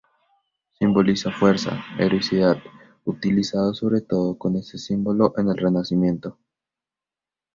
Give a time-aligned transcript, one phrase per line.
[0.71, 2.57] Simboliza fuerza, heroicidad;
[3.05, 6.39] utilizado sobre todo con este simbolismo en el Renacimiento.